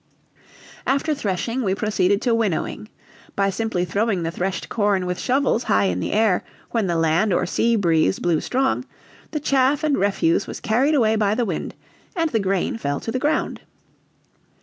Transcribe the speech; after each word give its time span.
After 0.87 1.13
threshing, 1.13 1.61
we 1.63 1.75
proceeded 1.75 2.23
to 2.23 2.33
winnowing; 2.33 2.89
by 3.35 3.51
simply 3.51 3.85
throwing 3.85 4.23
the 4.23 4.31
threshed 4.31 4.67
corn 4.67 5.05
with 5.05 5.19
shovels 5.19 5.65
high 5.65 5.83
in 5.83 5.99
the 5.99 6.11
air 6.11 6.43
when 6.71 6.87
the 6.87 6.95
land 6.95 7.31
or 7.31 7.45
sea 7.45 7.75
breeze 7.75 8.17
blew 8.17 8.41
strong, 8.41 8.83
the 9.29 9.39
chaff 9.39 9.83
and 9.83 9.95
refuse 9.99 10.47
was 10.47 10.59
carried 10.59 10.95
away 10.95 11.17
by 11.17 11.35
the 11.35 11.45
wind 11.45 11.75
and 12.15 12.31
the 12.31 12.39
grain 12.39 12.79
fell 12.79 12.99
to 12.99 13.11
the 13.11 13.19
ground. 13.19 13.61